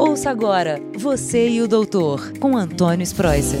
Ouça 0.00 0.30
agora 0.30 0.78
Você 0.96 1.48
e 1.48 1.60
o 1.60 1.66
Doutor, 1.66 2.38
com 2.38 2.56
Antônio 2.56 3.02
Spreuser. 3.02 3.58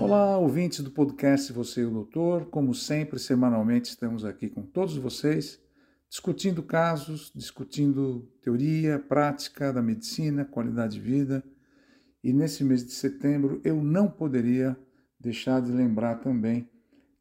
Olá, 0.00 0.36
ouvintes 0.36 0.80
do 0.80 0.90
podcast 0.90 1.52
Você 1.52 1.82
e 1.82 1.84
o 1.84 1.90
Doutor. 1.90 2.46
Como 2.46 2.74
sempre, 2.74 3.20
semanalmente 3.20 3.90
estamos 3.90 4.24
aqui 4.24 4.48
com 4.48 4.62
todos 4.62 4.96
vocês, 4.96 5.60
discutindo 6.08 6.60
casos, 6.60 7.30
discutindo 7.32 8.28
teoria, 8.42 8.98
prática 8.98 9.72
da 9.72 9.80
medicina, 9.80 10.44
qualidade 10.44 10.94
de 10.94 11.00
vida. 11.00 11.44
E 12.24 12.32
nesse 12.32 12.64
mês 12.64 12.84
de 12.84 12.90
setembro 12.90 13.60
eu 13.64 13.80
não 13.80 14.08
poderia 14.08 14.76
deixar 15.20 15.62
de 15.62 15.70
lembrar 15.70 16.16
também 16.16 16.68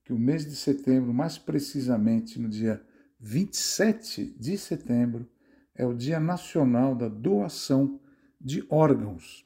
que 0.04 0.11
o 0.11 0.18
mês 0.18 0.43
de 0.43 0.55
setembro, 0.55 1.13
mais 1.13 1.38
precisamente 1.38 2.39
no 2.39 2.50
dia 2.50 2.81
27 3.20 4.36
de 4.39 4.57
setembro, 4.57 5.29
é 5.75 5.86
o 5.86 5.93
Dia 5.93 6.20
Nacional 6.20 6.95
da 6.95 7.07
Doação 7.07 8.00
de 8.40 8.66
Órgãos. 8.70 9.46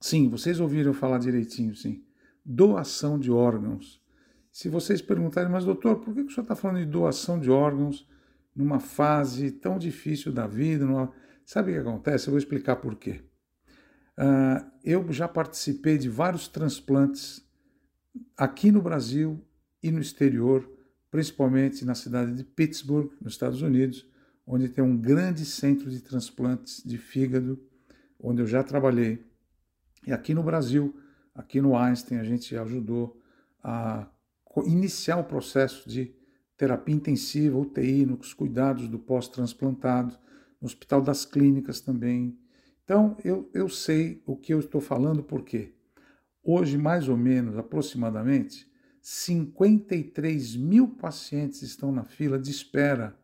Sim, 0.00 0.28
vocês 0.28 0.60
ouviram 0.60 0.92
falar 0.92 1.18
direitinho, 1.18 1.74
sim. 1.74 2.04
Doação 2.44 3.18
de 3.18 3.30
órgãos. 3.30 4.02
Se 4.52 4.68
vocês 4.68 5.00
perguntarem, 5.00 5.50
mas 5.50 5.64
doutor, 5.64 5.96
por 5.96 6.14
que 6.14 6.20
o 6.20 6.30
senhor 6.30 6.42
está 6.42 6.54
falando 6.54 6.84
de 6.84 6.84
doação 6.84 7.40
de 7.40 7.50
órgãos 7.50 8.06
numa 8.54 8.78
fase 8.78 9.50
tão 9.50 9.78
difícil 9.78 10.30
da 10.30 10.46
vida? 10.46 10.84
Numa... 10.84 11.10
Sabe 11.44 11.70
o 11.70 11.74
que 11.74 11.80
acontece? 11.80 12.28
Eu 12.28 12.32
vou 12.32 12.38
explicar 12.38 12.76
por 12.76 12.96
quê. 12.96 13.22
Uh, 14.18 14.70
eu 14.84 15.10
já 15.10 15.26
participei 15.26 15.96
de 15.96 16.10
vários 16.10 16.48
transplantes 16.48 17.42
aqui 18.36 18.70
no 18.70 18.82
Brasil 18.82 19.42
e 19.82 19.90
no 19.90 20.00
exterior, 20.00 20.70
principalmente 21.10 21.84
na 21.84 21.94
cidade 21.94 22.34
de 22.34 22.44
Pittsburgh, 22.44 23.10
nos 23.20 23.32
Estados 23.32 23.62
Unidos, 23.62 24.06
onde 24.46 24.68
tem 24.68 24.84
um 24.84 24.96
grande 24.96 25.44
centro 25.44 25.90
de 25.90 26.00
transplantes 26.00 26.82
de 26.84 26.98
fígado, 26.98 27.58
onde 28.24 28.40
eu 28.40 28.46
já 28.46 28.62
trabalhei. 28.62 29.22
E 30.06 30.12
aqui 30.12 30.32
no 30.32 30.42
Brasil, 30.42 30.96
aqui 31.34 31.60
no 31.60 31.76
Einstein, 31.76 32.18
a 32.18 32.24
gente 32.24 32.56
ajudou 32.56 33.20
a 33.62 34.08
iniciar 34.64 35.18
o 35.18 35.24
processo 35.24 35.88
de 35.88 36.14
terapia 36.56 36.94
intensiva, 36.94 37.58
UTI, 37.58 38.06
nos 38.06 38.32
cuidados 38.32 38.88
do 38.88 38.98
pós-transplantado, 38.98 40.16
no 40.60 40.66
Hospital 40.66 41.02
das 41.02 41.26
Clínicas 41.26 41.80
também. 41.80 42.38
Então, 42.84 43.16
eu, 43.24 43.50
eu 43.52 43.68
sei 43.68 44.22
o 44.24 44.36
que 44.36 44.54
eu 44.54 44.60
estou 44.60 44.80
falando, 44.80 45.22
porque 45.22 45.74
hoje, 46.42 46.78
mais 46.78 47.08
ou 47.08 47.16
menos, 47.16 47.58
aproximadamente, 47.58 48.70
53 49.02 50.56
mil 50.56 50.88
pacientes 50.88 51.60
estão 51.62 51.92
na 51.92 52.04
fila 52.04 52.38
de 52.38 52.50
espera 52.50 53.18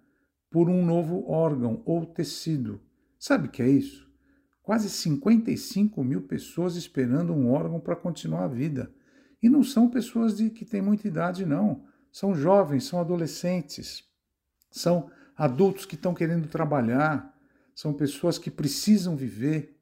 por 0.50 0.69
um 0.69 0.84
novo 0.84 1.25
órgão 1.30 1.82
ou 1.86 2.05
tecido. 2.05 2.80
Sabe 3.19 3.48
o 3.48 3.50
que 3.50 3.62
é 3.62 3.69
isso? 3.69 4.09
Quase 4.70 4.88
55 4.88 6.04
mil 6.04 6.22
pessoas 6.22 6.76
esperando 6.76 7.32
um 7.32 7.50
órgão 7.50 7.80
para 7.80 7.96
continuar 7.96 8.44
a 8.44 8.46
vida. 8.46 8.88
E 9.42 9.48
não 9.48 9.64
são 9.64 9.90
pessoas 9.90 10.36
de, 10.36 10.48
que 10.48 10.64
têm 10.64 10.80
muita 10.80 11.08
idade, 11.08 11.44
não. 11.44 11.82
São 12.12 12.36
jovens, 12.36 12.84
são 12.84 13.00
adolescentes, 13.00 14.04
são 14.70 15.10
adultos 15.36 15.86
que 15.86 15.96
estão 15.96 16.14
querendo 16.14 16.46
trabalhar, 16.46 17.36
são 17.74 17.92
pessoas 17.92 18.38
que 18.38 18.48
precisam 18.48 19.16
viver 19.16 19.76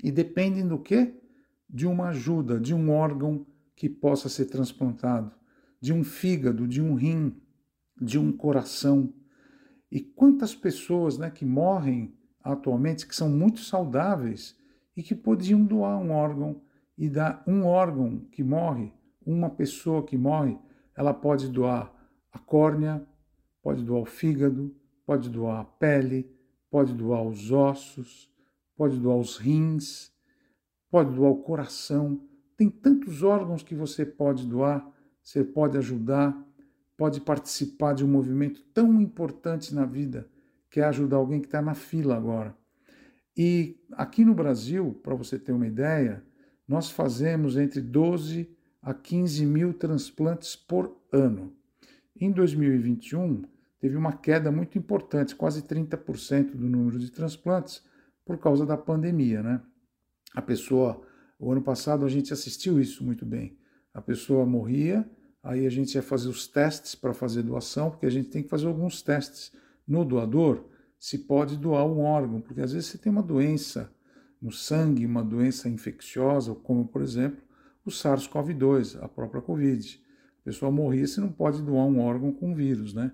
e 0.00 0.12
dependem 0.12 0.68
do 0.68 0.78
quê? 0.78 1.20
De 1.68 1.84
uma 1.84 2.10
ajuda, 2.10 2.60
de 2.60 2.72
um 2.72 2.92
órgão 2.92 3.44
que 3.74 3.88
possa 3.88 4.28
ser 4.28 4.44
transplantado, 4.44 5.34
de 5.80 5.92
um 5.92 6.04
fígado, 6.04 6.68
de 6.68 6.80
um 6.80 6.94
rim, 6.94 7.36
de 8.00 8.20
um 8.20 8.30
coração. 8.30 9.12
E 9.90 10.00
quantas 10.00 10.54
pessoas 10.54 11.18
né, 11.18 11.28
que 11.28 11.44
morrem 11.44 12.16
atualmente 12.52 13.06
que 13.06 13.14
são 13.14 13.28
muito 13.28 13.60
saudáveis 13.60 14.56
e 14.96 15.02
que 15.02 15.14
podiam 15.14 15.62
doar 15.62 15.98
um 15.98 16.10
órgão 16.10 16.62
e 16.96 17.08
dar 17.08 17.42
um 17.46 17.66
órgão 17.66 18.20
que 18.32 18.42
morre, 18.42 18.92
uma 19.24 19.50
pessoa 19.50 20.02
que 20.02 20.16
morre, 20.16 20.58
ela 20.96 21.12
pode 21.12 21.48
doar 21.48 21.92
a 22.32 22.38
córnea, 22.38 23.06
pode 23.62 23.84
doar 23.84 24.00
o 24.00 24.06
fígado, 24.06 24.74
pode 25.04 25.28
doar 25.28 25.60
a 25.60 25.64
pele, 25.64 26.34
pode 26.70 26.94
doar 26.94 27.22
os 27.22 27.52
ossos, 27.52 28.30
pode 28.74 28.98
doar 28.98 29.18
os 29.18 29.36
rins, 29.36 30.10
pode 30.90 31.14
doar 31.14 31.30
o 31.30 31.42
coração. 31.42 32.20
Tem 32.56 32.70
tantos 32.70 33.22
órgãos 33.22 33.62
que 33.62 33.74
você 33.74 34.06
pode 34.06 34.46
doar, 34.46 34.90
você 35.22 35.44
pode 35.44 35.76
ajudar, 35.76 36.34
pode 36.96 37.20
participar 37.20 37.92
de 37.92 38.04
um 38.04 38.08
movimento 38.08 38.62
tão 38.72 39.00
importante 39.00 39.74
na 39.74 39.84
vida, 39.84 40.28
que 40.70 40.80
é 40.80 40.84
ajudar 40.84 41.16
alguém 41.16 41.40
que 41.40 41.46
está 41.46 41.62
na 41.62 41.74
fila 41.74 42.16
agora. 42.16 42.56
E 43.36 43.76
aqui 43.92 44.24
no 44.24 44.34
Brasil, 44.34 44.98
para 45.02 45.14
você 45.14 45.38
ter 45.38 45.52
uma 45.52 45.66
ideia, 45.66 46.22
nós 46.66 46.90
fazemos 46.90 47.56
entre 47.56 47.80
12 47.80 48.50
a 48.82 48.92
15 48.92 49.46
mil 49.46 49.72
transplantes 49.72 50.56
por 50.56 50.96
ano. 51.12 51.52
Em 52.20 52.30
2021, 52.32 53.42
teve 53.80 53.96
uma 53.96 54.12
queda 54.12 54.50
muito 54.50 54.76
importante, 54.76 55.36
quase 55.36 55.62
30% 55.62 56.52
do 56.52 56.68
número 56.68 56.98
de 56.98 57.10
transplantes, 57.10 57.82
por 58.24 58.38
causa 58.38 58.66
da 58.66 58.76
pandemia. 58.76 59.42
Né? 59.42 59.60
A 60.34 60.42
pessoa 60.42 61.00
o 61.38 61.52
ano 61.52 61.62
passado 61.62 62.04
a 62.04 62.08
gente 62.08 62.32
assistiu 62.32 62.80
isso 62.80 63.04
muito 63.04 63.24
bem. 63.24 63.56
A 63.94 64.02
pessoa 64.02 64.44
morria, 64.44 65.08
aí 65.42 65.66
a 65.66 65.70
gente 65.70 65.94
ia 65.94 66.02
fazer 66.02 66.28
os 66.28 66.48
testes 66.48 66.94
para 66.94 67.14
fazer 67.14 67.42
doação, 67.42 67.90
porque 67.90 68.06
a 68.06 68.10
gente 68.10 68.28
tem 68.28 68.42
que 68.42 68.48
fazer 68.48 68.66
alguns 68.66 69.02
testes 69.02 69.52
no 69.88 70.04
doador 70.04 70.64
se 70.98 71.18
pode 71.18 71.56
doar 71.56 71.84
um 71.86 72.00
órgão, 72.00 72.40
porque 72.40 72.60
às 72.60 72.72
vezes 72.72 72.90
você 72.90 72.98
tem 72.98 73.10
uma 73.10 73.22
doença 73.22 73.90
no 74.40 74.52
sangue, 74.52 75.06
uma 75.06 75.24
doença 75.24 75.68
infecciosa, 75.68 76.54
como 76.54 76.86
por 76.86 77.02
exemplo 77.02 77.40
o 77.84 77.90
SARS-CoV-2, 77.90 79.02
a 79.02 79.08
própria 79.08 79.40
Covid. 79.40 80.00
A 80.40 80.44
pessoa 80.44 80.70
morria, 80.70 81.06
você 81.06 81.20
não 81.20 81.32
pode 81.32 81.62
doar 81.62 81.86
um 81.86 82.00
órgão 82.00 82.32
com 82.32 82.54
vírus, 82.54 82.92
né? 82.92 83.12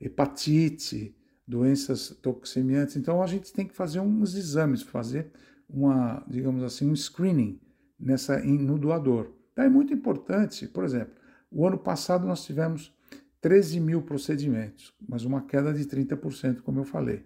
Hepatite, 0.00 1.16
doenças 1.46 2.10
toxemiantes. 2.22 2.96
Então 2.96 3.22
a 3.22 3.26
gente 3.26 3.52
tem 3.52 3.66
que 3.66 3.74
fazer 3.74 4.00
uns 4.00 4.34
exames, 4.34 4.82
fazer 4.82 5.30
uma, 5.68 6.24
digamos 6.28 6.62
assim, 6.62 6.88
um 6.90 6.94
screening 6.94 7.60
nessa 7.98 8.38
no 8.40 8.78
doador. 8.78 9.32
Então 9.52 9.64
é 9.64 9.68
muito 9.68 9.92
importante, 9.92 10.66
por 10.68 10.84
exemplo, 10.84 11.14
o 11.50 11.66
ano 11.66 11.78
passado 11.78 12.26
nós 12.26 12.44
tivemos 12.44 12.94
13 13.40 13.80
mil 13.80 14.02
procedimentos, 14.02 14.94
mas 15.08 15.24
uma 15.24 15.42
queda 15.42 15.72
de 15.72 15.84
30%, 15.84 16.60
como 16.60 16.80
eu 16.80 16.84
falei. 16.84 17.24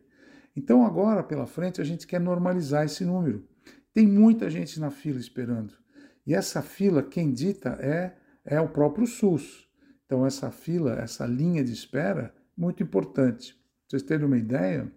Então 0.57 0.87
agora 0.87 1.23
pela 1.23 1.47
frente 1.47 1.81
a 1.81 1.85
gente 1.85 2.07
quer 2.07 2.21
normalizar 2.21 2.85
esse 2.85 3.05
número. 3.05 3.47
Tem 3.93 4.07
muita 4.07 4.49
gente 4.49 4.79
na 4.79 4.91
fila 4.91 5.19
esperando. 5.19 5.75
E 6.27 6.35
essa 6.35 6.63
fila, 6.63 7.03
quem 7.03 7.33
dita 7.33 7.71
é, 7.81 8.17
é 8.45 8.61
o 8.61 8.69
próprio 8.69 9.07
SUS. 9.07 9.69
Então 10.07 10.25
essa 10.25 10.51
fila, 10.51 10.95
essa 10.95 11.27
linha 11.27 11.65
de 11.65 11.73
espera, 11.73 12.35
muito 12.57 12.83
importante. 12.83 13.55
Pra 13.55 13.63
vocês 13.89 14.03
terem 14.03 14.27
uma 14.27 14.39
ideia, 14.39 14.91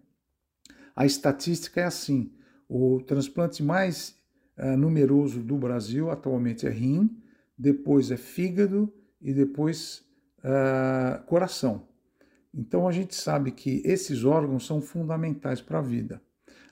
a 0.95 1.05
estatística 1.05 1.81
é 1.81 1.85
assim: 1.85 2.31
o 2.69 3.01
transplante 3.01 3.63
mais 3.63 4.15
uh, 4.57 4.77
numeroso 4.77 5.41
do 5.41 5.57
Brasil 5.57 6.09
atualmente 6.09 6.65
é 6.65 6.69
rim, 6.69 7.21
depois 7.57 8.11
é 8.11 8.17
fígado 8.17 8.91
e 9.21 9.33
depois 9.33 10.06
uh, 10.39 11.23
coração. 11.25 11.87
Então 12.53 12.87
a 12.87 12.91
gente 12.91 13.15
sabe 13.15 13.51
que 13.51 13.81
esses 13.85 14.23
órgãos 14.23 14.65
são 14.65 14.81
fundamentais 14.81 15.61
para 15.61 15.79
a 15.79 15.81
vida. 15.81 16.21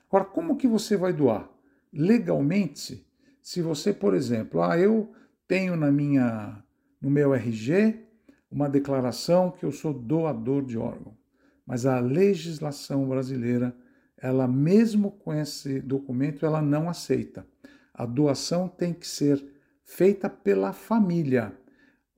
Agora, 0.08 0.24
como 0.24 0.56
que 0.56 0.66
você 0.66 0.96
vai 0.96 1.12
doar? 1.12 1.48
Legalmente, 1.92 3.06
se 3.42 3.62
você, 3.62 3.92
por 3.92 4.14
exemplo, 4.14 4.62
ah, 4.62 4.78
eu 4.78 5.12
tenho 5.46 5.76
na 5.76 5.90
minha 5.90 6.62
no 7.00 7.10
meu 7.10 7.34
RG 7.34 8.04
uma 8.50 8.68
declaração 8.68 9.50
que 9.50 9.64
eu 9.64 9.70
sou 9.70 9.92
doador 9.92 10.64
de 10.64 10.78
órgão, 10.78 11.16
mas 11.66 11.86
a 11.86 12.00
legislação 12.00 13.08
brasileira 13.08 13.76
ela 14.16 14.48
mesmo 14.48 15.10
com 15.10 15.32
esse 15.32 15.80
documento, 15.80 16.46
ela 16.46 16.62
não 16.62 16.88
aceita. 16.88 17.46
A 17.92 18.06
doação 18.06 18.68
tem 18.68 18.92
que 18.92 19.06
ser 19.06 19.44
feita 19.84 20.28
pela 20.28 20.72
família. 20.72 21.56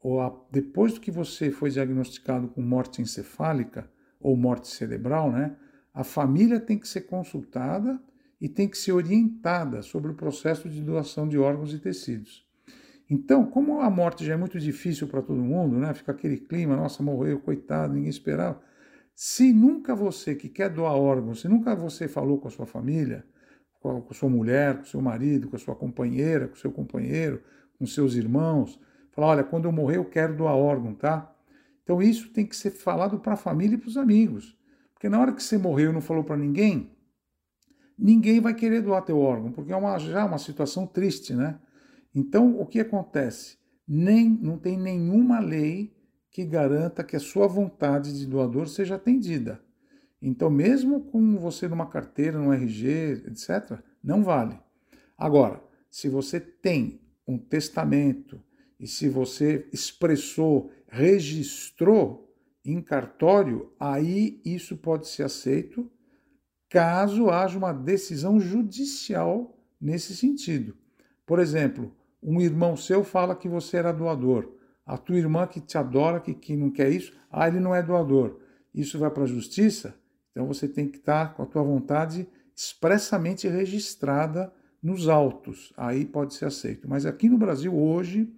Ou 0.00 0.20
a, 0.20 0.34
depois 0.50 0.94
do 0.94 1.00
que 1.00 1.10
você 1.10 1.50
foi 1.50 1.70
diagnosticado 1.70 2.48
com 2.48 2.62
morte 2.62 3.02
encefálica 3.02 3.90
ou 4.20 4.36
morte 4.36 4.68
cerebral, 4.68 5.30
né, 5.32 5.56
a 5.92 6.04
família 6.04 6.60
tem 6.60 6.78
que 6.78 6.86
ser 6.86 7.02
consultada 7.02 8.00
e 8.40 8.48
tem 8.48 8.68
que 8.68 8.78
ser 8.78 8.92
orientada 8.92 9.82
sobre 9.82 10.12
o 10.12 10.14
processo 10.14 10.68
de 10.68 10.80
doação 10.80 11.28
de 11.28 11.36
órgãos 11.38 11.74
e 11.74 11.78
tecidos. 11.78 12.46
Então, 13.10 13.46
como 13.46 13.80
a 13.80 13.88
morte 13.90 14.24
já 14.24 14.34
é 14.34 14.36
muito 14.36 14.58
difícil 14.58 15.08
para 15.08 15.22
todo 15.22 15.40
mundo, 15.40 15.78
né? 15.78 15.94
Fica 15.94 16.12
aquele 16.12 16.36
clima, 16.36 16.76
nossa, 16.76 17.02
morreu, 17.02 17.40
coitado, 17.40 17.94
ninguém 17.94 18.10
esperava. 18.10 18.60
Se 19.14 19.52
nunca 19.52 19.94
você 19.94 20.34
que 20.34 20.48
quer 20.48 20.68
doar 20.68 20.94
órgãos, 20.94 21.40
se 21.40 21.48
nunca 21.48 21.74
você 21.74 22.06
falou 22.06 22.38
com 22.38 22.48
a 22.48 22.50
sua 22.50 22.66
família, 22.66 23.24
com 23.80 24.06
a 24.08 24.14
sua 24.14 24.28
mulher, 24.28 24.76
com 24.76 24.82
o 24.82 24.86
seu 24.86 25.00
marido, 25.00 25.48
com 25.48 25.56
a 25.56 25.58
sua 25.58 25.74
companheira, 25.74 26.46
com 26.48 26.54
o 26.54 26.58
seu 26.58 26.70
companheiro, 26.70 27.42
com 27.78 27.86
seus 27.86 28.14
irmãos, 28.14 28.78
falar, 29.18 29.32
olha, 29.32 29.44
quando 29.44 29.64
eu 29.64 29.72
morrer 29.72 29.96
eu 29.96 30.04
quero 30.04 30.36
doar 30.36 30.54
órgão, 30.54 30.94
tá? 30.94 31.34
Então 31.82 32.00
isso 32.00 32.30
tem 32.30 32.46
que 32.46 32.54
ser 32.54 32.70
falado 32.70 33.18
para 33.18 33.32
a 33.32 33.36
família 33.36 33.74
e 33.74 33.78
para 33.78 33.88
os 33.88 33.96
amigos. 33.96 34.56
Porque 34.94 35.08
na 35.08 35.20
hora 35.20 35.32
que 35.32 35.42
você 35.42 35.58
morreu 35.58 35.90
e 35.90 35.92
não 35.92 36.00
falou 36.00 36.22
para 36.22 36.36
ninguém, 36.36 36.96
ninguém 37.98 38.40
vai 38.40 38.54
querer 38.54 38.80
doar 38.80 39.04
teu 39.04 39.18
órgão, 39.18 39.50
porque 39.50 39.72
é 39.72 39.76
uma, 39.76 39.98
já 39.98 40.24
uma 40.24 40.38
situação 40.38 40.86
triste, 40.86 41.34
né? 41.34 41.58
Então, 42.14 42.60
o 42.60 42.66
que 42.66 42.78
acontece? 42.78 43.58
Nem, 43.86 44.30
não 44.30 44.56
tem 44.56 44.78
nenhuma 44.78 45.40
lei 45.40 45.96
que 46.30 46.44
garanta 46.44 47.02
que 47.02 47.16
a 47.16 47.20
sua 47.20 47.48
vontade 47.48 48.16
de 48.16 48.24
doador 48.24 48.68
seja 48.68 48.94
atendida. 48.94 49.60
Então, 50.22 50.48
mesmo 50.48 51.00
com 51.00 51.36
você 51.36 51.66
numa 51.66 51.86
carteira, 51.86 52.38
no 52.38 52.52
RG, 52.52 53.24
etc., 53.26 53.80
não 54.02 54.22
vale. 54.22 54.58
Agora, 55.16 55.60
se 55.90 56.08
você 56.08 56.38
tem 56.38 57.00
um 57.26 57.36
testamento 57.36 58.40
e 58.78 58.86
se 58.86 59.08
você 59.08 59.68
expressou, 59.72 60.70
registrou 60.86 62.32
em 62.64 62.80
cartório, 62.80 63.72
aí 63.78 64.40
isso 64.44 64.76
pode 64.76 65.08
ser 65.08 65.24
aceito 65.24 65.90
caso 66.68 67.30
haja 67.30 67.56
uma 67.56 67.72
decisão 67.72 68.38
judicial 68.38 69.58
nesse 69.80 70.14
sentido. 70.14 70.76
Por 71.24 71.38
exemplo, 71.38 71.94
um 72.22 72.40
irmão 72.40 72.76
seu 72.76 73.02
fala 73.02 73.34
que 73.34 73.48
você 73.48 73.78
era 73.78 73.92
doador. 73.92 74.52
A 74.84 74.96
tua 74.96 75.16
irmã 75.16 75.46
que 75.46 75.60
te 75.60 75.76
adora, 75.78 76.20
que, 76.20 76.34
que 76.34 76.56
não 76.56 76.70
quer 76.70 76.90
isso, 76.90 77.12
ah, 77.30 77.48
ele 77.48 77.60
não 77.60 77.74
é 77.74 77.82
doador. 77.82 78.38
Isso 78.74 78.98
vai 78.98 79.10
para 79.10 79.24
a 79.24 79.26
justiça? 79.26 79.94
Então 80.30 80.46
você 80.46 80.68
tem 80.68 80.88
que 80.88 80.98
estar 80.98 81.34
com 81.34 81.42
a 81.42 81.46
tua 81.46 81.62
vontade 81.62 82.28
expressamente 82.54 83.48
registrada 83.48 84.52
nos 84.82 85.08
autos. 85.08 85.72
Aí 85.76 86.04
pode 86.04 86.34
ser 86.34 86.46
aceito. 86.46 86.88
Mas 86.88 87.06
aqui 87.06 87.28
no 87.28 87.38
Brasil 87.38 87.74
hoje 87.76 88.32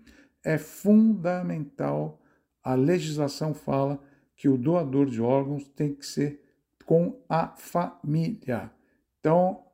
é 0.44 0.58
fundamental, 0.58 2.20
a 2.62 2.74
legislação 2.74 3.54
fala 3.54 4.02
que 4.36 4.48
o 4.48 4.56
doador 4.56 5.06
de 5.06 5.20
órgãos 5.20 5.64
tem 5.68 5.94
que 5.94 6.04
ser 6.04 6.42
com 6.84 7.20
a 7.28 7.48
família. 7.56 8.70
Então, 9.18 9.64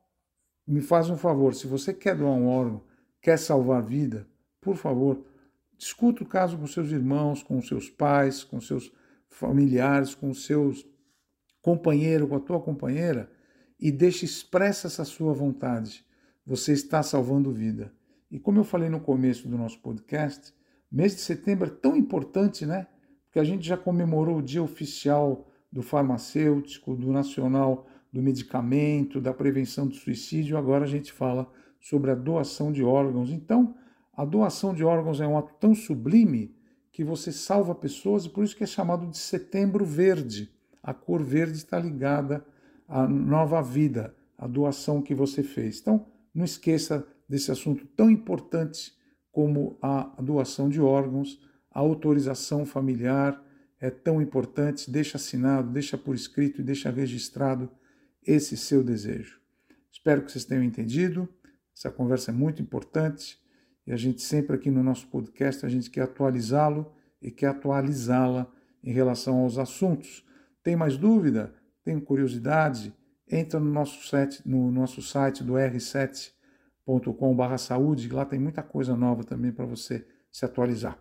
me 0.66 0.80
faz 0.80 1.08
um 1.08 1.16
favor, 1.16 1.54
se 1.54 1.66
você 1.66 1.94
quer 1.94 2.16
doar 2.16 2.32
um 2.32 2.48
órgão, 2.48 2.82
quer 3.20 3.38
salvar 3.38 3.82
vida, 3.82 4.26
por 4.60 4.76
favor, 4.76 5.24
discuta 5.78 6.24
o 6.24 6.26
caso 6.26 6.58
com 6.58 6.66
seus 6.66 6.90
irmãos, 6.90 7.42
com 7.42 7.60
seus 7.62 7.88
pais, 7.88 8.42
com 8.42 8.60
seus 8.60 8.92
familiares, 9.28 10.14
com 10.14 10.34
seus 10.34 10.84
companheiro, 11.62 12.26
com 12.26 12.36
a 12.36 12.40
tua 12.40 12.60
companheira 12.60 13.30
e 13.78 13.90
deixe 13.92 14.24
expressa 14.24 14.86
essa 14.86 15.04
sua 15.04 15.32
vontade. 15.32 16.04
Você 16.44 16.72
está 16.72 17.02
salvando 17.02 17.52
vida. 17.52 17.92
E 18.30 18.38
como 18.38 18.58
eu 18.58 18.64
falei 18.64 18.88
no 18.88 19.00
começo 19.00 19.48
do 19.48 19.56
nosso 19.56 19.80
podcast, 19.80 20.52
mês 20.90 21.14
de 21.14 21.20
setembro 21.20 21.68
é 21.68 21.70
tão 21.70 21.96
importante, 21.96 22.66
né? 22.66 22.86
Porque 23.24 23.38
a 23.38 23.44
gente 23.44 23.66
já 23.66 23.76
comemorou 23.76 24.38
o 24.38 24.42
dia 24.42 24.62
oficial 24.62 25.46
do 25.70 25.82
farmacêutico, 25.82 26.96
do 26.96 27.12
nacional 27.12 27.86
do 28.12 28.22
medicamento, 28.22 29.20
da 29.20 29.34
prevenção 29.34 29.86
do 29.86 29.94
suicídio, 29.94 30.56
agora 30.56 30.84
a 30.84 30.88
gente 30.88 31.12
fala 31.12 31.50
sobre 31.78 32.10
a 32.10 32.14
doação 32.14 32.72
de 32.72 32.82
órgãos. 32.82 33.30
Então, 33.30 33.74
a 34.16 34.24
doação 34.24 34.72
de 34.72 34.82
órgãos 34.82 35.20
é 35.20 35.26
um 35.26 35.36
ato 35.36 35.54
tão 35.60 35.74
sublime 35.74 36.56
que 36.90 37.04
você 37.04 37.30
salva 37.30 37.74
pessoas 37.74 38.24
e 38.24 38.30
por 38.30 38.42
isso 38.42 38.56
que 38.56 38.64
é 38.64 38.66
chamado 38.66 39.06
de 39.06 39.18
Setembro 39.18 39.84
Verde. 39.84 40.50
A 40.82 40.94
cor 40.94 41.22
verde 41.22 41.58
está 41.58 41.78
ligada 41.78 42.42
à 42.88 43.06
nova 43.06 43.60
vida, 43.60 44.14
à 44.38 44.46
doação 44.46 45.02
que 45.02 45.14
você 45.14 45.42
fez. 45.42 45.80
Então, 45.80 46.06
não 46.34 46.44
esqueça 46.44 47.06
desse 47.28 47.50
assunto 47.50 47.86
tão 47.96 48.10
importante 48.10 48.92
como 49.32 49.78
a 49.82 50.20
doação 50.22 50.68
de 50.68 50.80
órgãos, 50.80 51.38
a 51.70 51.80
autorização 51.80 52.64
familiar 52.64 53.42
é 53.78 53.90
tão 53.90 54.22
importante. 54.22 54.90
Deixa 54.90 55.18
assinado, 55.18 55.70
deixa 55.70 55.98
por 55.98 56.14
escrito 56.14 56.60
e 56.60 56.64
deixa 56.64 56.90
registrado 56.90 57.70
esse 58.26 58.56
seu 58.56 58.82
desejo. 58.82 59.38
Espero 59.92 60.22
que 60.22 60.32
vocês 60.32 60.44
tenham 60.44 60.64
entendido. 60.64 61.28
Essa 61.76 61.90
conversa 61.90 62.30
é 62.30 62.34
muito 62.34 62.62
importante 62.62 63.38
e 63.86 63.92
a 63.92 63.96
gente 63.96 64.22
sempre 64.22 64.56
aqui 64.56 64.70
no 64.70 64.82
nosso 64.82 65.06
podcast 65.08 65.64
a 65.66 65.68
gente 65.68 65.90
quer 65.90 66.02
atualizá-lo 66.02 66.92
e 67.20 67.30
quer 67.30 67.48
atualizá-la 67.48 68.50
em 68.82 68.92
relação 68.92 69.40
aos 69.40 69.58
assuntos. 69.58 70.24
Tem 70.62 70.74
mais 70.74 70.96
dúvida? 70.96 71.54
Tem 71.84 72.00
curiosidade? 72.00 72.94
Entra 73.30 73.60
no 73.60 73.70
nosso 73.70 74.06
site, 74.08 74.40
no 74.46 74.70
nosso 74.70 75.02
site 75.02 75.44
do 75.44 75.58
r7.com/saúde, 76.86 78.08
lá 78.08 78.24
tem 78.24 78.38
muita 78.38 78.62
coisa 78.62 78.96
nova 78.96 79.24
também 79.24 79.52
para 79.52 79.64
você 79.64 80.06
se 80.30 80.44
atualizar. 80.44 80.98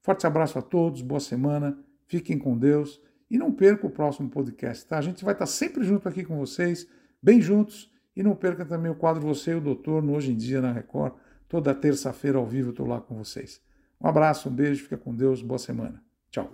Forte 0.00 0.26
abraço 0.26 0.58
a 0.58 0.62
todos, 0.62 1.02
boa 1.02 1.20
semana, 1.20 1.78
fiquem 2.06 2.38
com 2.38 2.56
Deus 2.56 3.00
e 3.30 3.36
não 3.36 3.52
perca 3.52 3.86
o 3.86 3.90
próximo 3.90 4.28
podcast, 4.28 4.86
tá? 4.86 4.98
A 4.98 5.02
gente 5.02 5.24
vai 5.24 5.34
estar 5.34 5.46
sempre 5.46 5.84
junto 5.84 6.08
aqui 6.08 6.24
com 6.24 6.36
vocês, 6.38 6.86
bem 7.20 7.40
juntos, 7.40 7.90
e 8.16 8.22
não 8.22 8.34
perca 8.34 8.64
também 8.64 8.90
o 8.90 8.94
quadro 8.94 9.22
Você 9.22 9.52
e 9.52 9.56
o 9.56 9.60
Doutor 9.60 10.02
no 10.02 10.14
Hoje 10.14 10.32
em 10.32 10.36
Dia 10.36 10.60
na 10.62 10.72
Record. 10.72 11.12
Toda 11.48 11.74
terça-feira 11.74 12.38
ao 12.38 12.46
vivo 12.46 12.68
eu 12.68 12.70
estou 12.70 12.86
lá 12.86 13.00
com 13.00 13.14
vocês. 13.16 13.60
Um 14.00 14.08
abraço, 14.08 14.48
um 14.48 14.52
beijo, 14.52 14.84
fica 14.84 14.96
com 14.96 15.14
Deus, 15.14 15.42
boa 15.42 15.58
semana. 15.58 16.02
Tchau. 16.30 16.50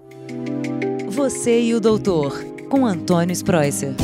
Você 1.09 1.63
e 1.63 1.75
o 1.75 1.81
Doutor, 1.81 2.33
com 2.69 2.87
Antônio 2.87 3.33
Spreuser. 3.33 3.95